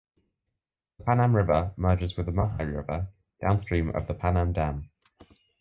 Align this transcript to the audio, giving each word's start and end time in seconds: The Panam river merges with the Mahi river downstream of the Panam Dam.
The 0.97 1.03
Panam 1.03 1.35
river 1.35 1.73
merges 1.77 2.17
with 2.17 2.25
the 2.25 2.31
Mahi 2.31 2.63
river 2.63 3.09
downstream 3.39 3.91
of 3.95 4.07
the 4.07 4.15
Panam 4.15 4.51
Dam. 4.51 4.89